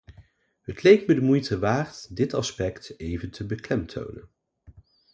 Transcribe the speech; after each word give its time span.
Het 0.61 0.83
leek 0.83 1.07
me 1.07 1.13
de 1.15 1.21
moeite 1.21 1.59
waard 1.59 2.15
dit 2.15 2.33
aspect 2.33 2.93
even 2.99 3.31
te 3.31 3.45
beklemtonen. 3.45 4.29